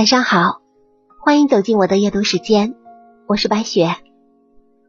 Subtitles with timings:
[0.00, 0.62] 晚上好，
[1.18, 2.74] 欢迎走进我的阅读时间，
[3.26, 3.90] 我是白雪。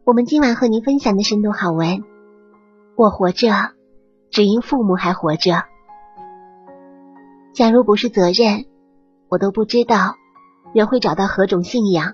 [0.05, 2.02] 我们今晚和您分享的深度好文，
[2.96, 3.50] 我活着
[4.29, 5.66] 只因父母还活着。
[7.54, 8.64] 假如不是责任，
[9.28, 10.16] 我都不知道
[10.74, 12.14] 人会找到何种信仰，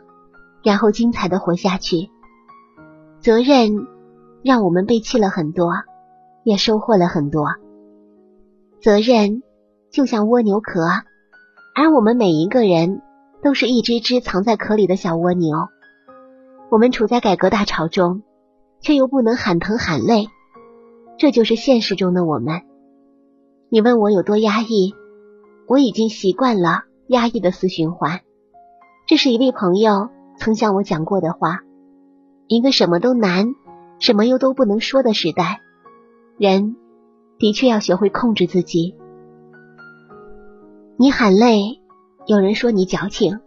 [0.64, 2.10] 然后精彩的活下去。
[3.20, 3.86] 责任
[4.44, 5.72] 让我们背弃了很多，
[6.44, 7.46] 也收获了很多。
[8.82, 9.44] 责任
[9.92, 10.82] 就像蜗牛壳，
[11.80, 13.04] 而我们每一个人
[13.44, 15.56] 都是一只只藏在壳里的小蜗牛。
[16.72, 18.24] 我们处在改革大潮中，
[18.82, 20.26] 却又不能喊疼喊累，
[21.20, 22.64] 这就是现实中的我们。
[23.70, 24.96] 你问我有多压抑，
[25.68, 28.22] 我已经习惯了压抑的死循环。
[29.06, 31.60] 这是一位朋友曾向我讲过的话：
[32.48, 33.54] 一个什么都难、
[34.00, 35.62] 什么又都不能说的时代，
[36.40, 36.76] 人。
[37.38, 38.96] 的确要学会控制自己。
[41.00, 41.80] 你喊累，
[42.26, 43.38] 有人说你矫情；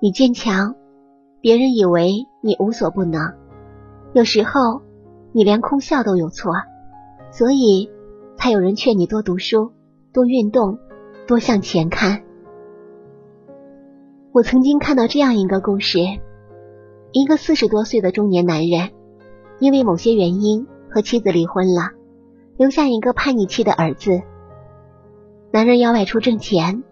[0.00, 0.74] 你坚强，
[1.42, 3.34] 别人以为你无所不能。
[4.14, 4.80] 有时候，
[5.32, 6.50] 你连空笑都有错，
[7.30, 7.90] 所以
[8.38, 9.72] 才有人劝你多读书、
[10.14, 10.78] 多运动、
[11.26, 12.22] 多向前看。
[14.32, 15.98] 我曾经看到这样一个故事：
[17.12, 18.92] 一个四十多岁的中年男人，
[19.60, 21.90] 因为某些原因和妻子离婚了。
[22.56, 24.22] 留下一个叛逆期的儿子，
[25.50, 26.82] 男人要外出挣钱，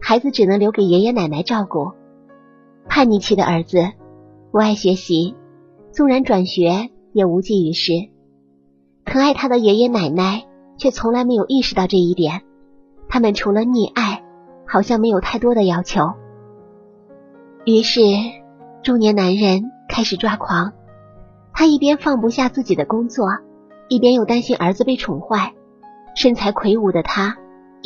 [0.00, 1.92] 孩子只能留给爷爷奶奶照顾。
[2.88, 3.78] 叛逆期的儿子
[4.52, 5.34] 不爱学习，
[5.90, 7.92] 纵然转学也无济于事。
[9.04, 10.44] 疼爱他的爷爷奶奶
[10.76, 12.42] 却从来没有意识到这一点，
[13.08, 14.24] 他们除了溺爱，
[14.66, 16.12] 好像没有太多的要求。
[17.64, 18.00] 于是，
[18.82, 20.72] 中年男人开始抓狂，
[21.52, 23.26] 他一边放不下自己的工作。
[23.88, 25.54] 一边又担心儿子被宠坏，
[26.16, 27.36] 身材魁梧的他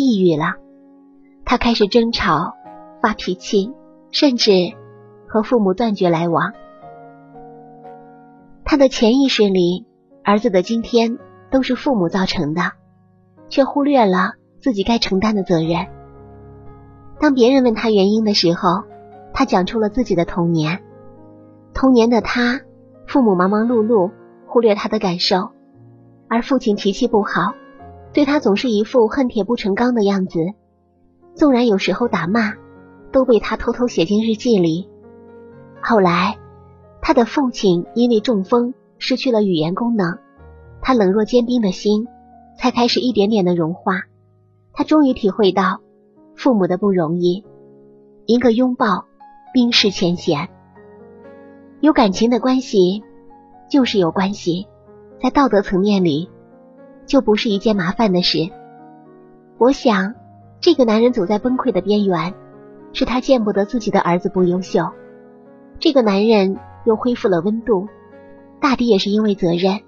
[0.00, 0.54] 抑郁了。
[1.44, 2.54] 他开始争吵、
[3.02, 3.72] 发脾气，
[4.10, 4.52] 甚至
[5.28, 6.52] 和父母断绝来往。
[8.64, 9.86] 他的潜意识里，
[10.24, 11.18] 儿子的今天
[11.50, 12.72] 都是父母造成的，
[13.48, 15.86] 却忽略了自己该承担的责任。
[17.18, 18.84] 当别人问他原因的时候，
[19.32, 20.82] 他讲出了自己的童年。
[21.74, 22.60] 童年的他，
[23.06, 24.10] 父母忙忙碌碌，
[24.46, 25.50] 忽略他的感受。
[26.28, 27.54] 而父亲脾气不好，
[28.12, 30.38] 对他总是一副恨铁不成钢的样子。
[31.34, 32.54] 纵然有时候打骂，
[33.12, 34.88] 都被他偷偷写进日记里。
[35.80, 36.38] 后来，
[37.00, 40.18] 他的父亲因为中风失去了语言功能，
[40.82, 42.06] 他冷若坚冰的心
[42.58, 44.02] 才开始一点点的融化。
[44.72, 45.80] 他终于体会到
[46.34, 47.44] 父母的不容易，
[48.26, 49.06] 一个拥抱，
[49.54, 50.48] 冰释前嫌。
[51.80, 53.02] 有感情的关系，
[53.70, 54.66] 就是有关系。
[55.22, 56.28] 在道德层面里，
[57.10, 58.38] 就不是一件麻烦的事。
[59.58, 60.14] 我想，
[60.60, 62.34] 这个男人走在崩溃的边缘，
[62.92, 64.84] 是他见不得自己的儿子不优秀。
[65.80, 66.56] 这个男人
[66.86, 67.88] 又恢复了温度，
[68.60, 69.80] 大抵也是因为责任，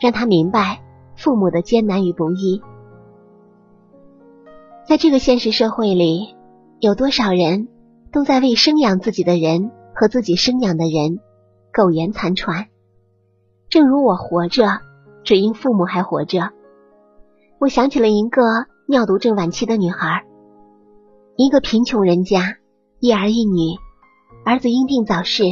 [0.00, 0.82] 让他明白
[1.14, 2.60] 父母的艰难与不易。
[4.88, 6.34] 在这个现实社会里，
[6.80, 7.68] 有多少人
[8.10, 11.20] 都在为生养自己的人和自己生养的人
[11.72, 12.66] 苟延残喘？
[13.68, 14.80] 正如我活着，
[15.22, 16.55] 只因父母还活着。
[17.58, 18.42] 我想起了一个
[18.86, 20.24] 尿毒症晚期的女孩，
[21.36, 22.58] 一个贫穷人家，
[23.00, 23.78] 一儿一女，
[24.44, 25.44] 儿子因病早逝，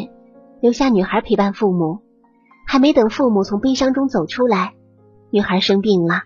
[0.60, 2.00] 留下女孩陪伴父母。
[2.66, 4.74] 还没等父母从悲伤中走出来，
[5.30, 6.22] 女孩生病了，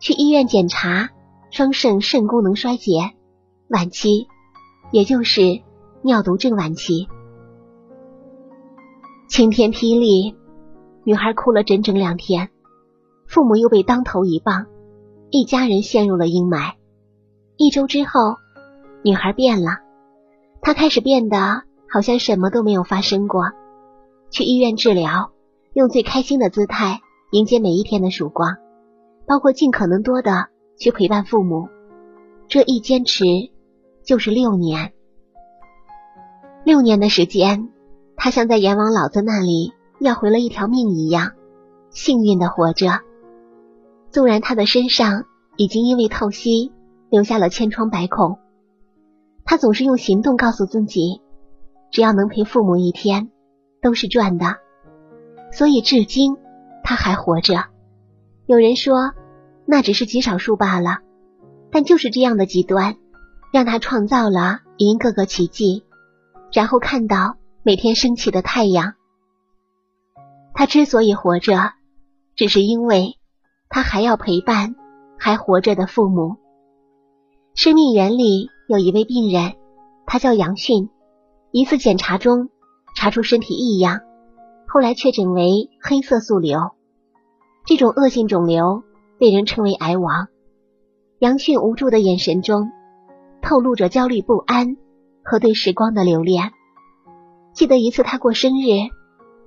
[0.00, 1.10] 去医院检查，
[1.50, 3.12] 双肾肾功能衰竭，
[3.68, 4.26] 晚期，
[4.92, 5.62] 也就是
[6.02, 7.08] 尿毒症晚期。
[9.28, 10.36] 晴天霹雳。
[11.04, 12.50] 女孩哭了整整两天，
[13.28, 14.66] 父母又被当头一棒，
[15.30, 16.74] 一家人陷入了阴霾。
[17.56, 18.36] 一周之后，
[19.02, 19.80] 女孩变了，
[20.60, 23.44] 她开始变得好像什么都没有发生过。
[24.30, 25.32] 去医院治疗，
[25.72, 27.00] 用最开心的姿态
[27.32, 28.56] 迎接每一天的曙光，
[29.26, 31.68] 包括尽可能多的去陪伴父母。
[32.48, 33.24] 这一坚持
[34.04, 34.92] 就是六年，
[36.64, 37.70] 六年的时间，
[38.16, 39.72] 她像在阎王老子那里。
[39.98, 41.32] 要回了一条命一样，
[41.88, 43.00] 幸运的活着。
[44.16, 45.26] 纵然他的身上
[45.58, 46.72] 已经因为透析
[47.10, 48.38] 留下了千疮百孔，
[49.44, 51.20] 他总是用行动告诉自己，
[51.90, 53.30] 只要能陪父母一天，
[53.82, 54.56] 都是赚的。
[55.52, 56.38] 所以至今
[56.82, 57.66] 他还活着。
[58.46, 59.12] 有人说
[59.66, 61.00] 那只是极少数罢了，
[61.70, 62.96] 但就是这样的极端，
[63.52, 65.84] 让他创造了一个个奇迹，
[66.54, 68.94] 然后看到每天升起的太阳。
[70.54, 71.74] 他之所以活着，
[72.34, 73.15] 只是因为
[73.68, 74.74] 他还要陪伴
[75.18, 76.36] 还活着的父母。
[77.54, 79.54] 生命园里有一位病人，
[80.06, 80.90] 他叫杨迅，
[81.50, 82.50] 一次检查中
[82.94, 84.00] 查出身体异样，
[84.68, 86.58] 后来确诊为黑色素瘤。
[87.64, 88.82] 这种恶性肿瘤
[89.18, 90.28] 被人称为“癌王”。
[91.18, 92.70] 杨迅无助的眼神中
[93.40, 94.76] 透露着焦虑不安
[95.24, 96.52] 和对时光的留恋。
[97.54, 98.90] 记得一次他过生日，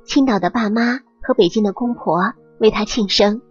[0.03, 3.41] 青岛的爸妈和北京的公婆为他庆生，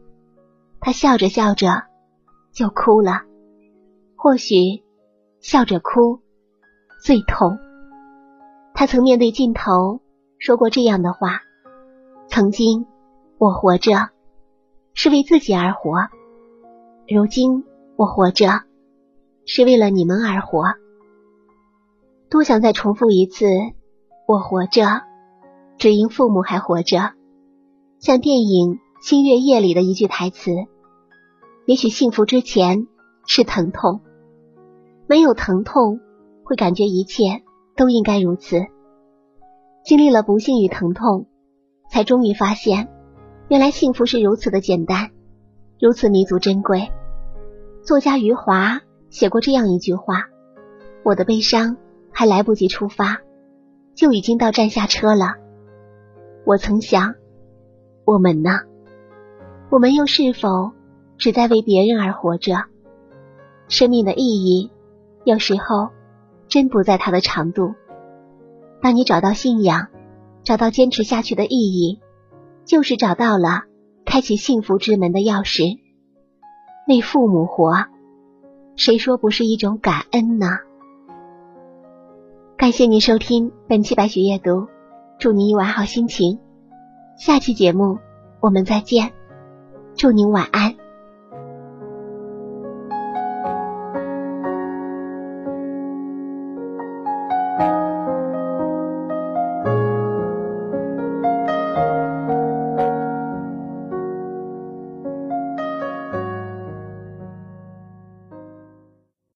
[0.81, 1.85] 他笑着笑着
[2.53, 3.23] 就哭了。
[4.17, 4.83] 或许
[5.41, 6.21] 笑着哭
[7.01, 7.59] 最痛。
[8.75, 10.01] 他曾面对镜头
[10.39, 11.41] 说过这样的话
[12.29, 12.87] ：“曾经
[13.39, 14.11] 我活着
[14.95, 16.09] 是为自己而活，
[17.09, 17.65] 如今
[17.97, 18.63] 我活着
[19.47, 20.75] 是为了你们而活。”
[22.31, 23.47] 多想再重复一次。
[24.27, 25.05] 我活着，
[25.79, 27.15] 只因父母还活着。
[27.99, 30.51] 像电影《星月夜》里的一句台词
[31.67, 32.89] ：“也许幸福之前
[33.27, 34.01] 是疼痛，
[35.07, 36.01] 没有疼痛，
[36.45, 37.43] 会感觉一切
[37.77, 38.61] 都应该如此。
[39.85, 41.27] 经历了不幸与疼痛，
[41.91, 42.89] 才终于发现，
[43.49, 45.11] 原来幸福是如此的简单，
[45.81, 46.91] 如此弥足珍贵。”
[47.85, 48.81] 作家余华
[49.11, 50.25] 写过这样一句话
[51.05, 51.77] ：“我的悲伤
[52.11, 53.21] 还来不及出发。”
[53.95, 55.35] 就已经到站下车了。
[56.45, 57.15] 我曾想，
[58.05, 58.61] 我们呢？
[59.71, 60.73] 我们又是否
[61.19, 62.65] 只在为别人而活着？
[63.69, 64.71] 生命的意义，
[65.25, 65.91] 有时候
[66.49, 67.75] 真不在它的长度。
[68.81, 69.89] 当你找到信仰，
[70.43, 72.01] 找到坚持下去的意义，
[72.65, 73.65] 就是找到了
[74.07, 75.79] 开启幸福之门的钥匙。
[76.87, 77.85] 为父母活，
[78.75, 80.47] 谁说不是一种感恩呢？
[82.57, 84.67] 感谢您收听本期白雪夜读，
[85.19, 86.39] 祝您一晚好心情。
[87.19, 87.99] 下期节目
[88.41, 89.13] 我们再见，
[89.99, 90.78] 祝您晚安。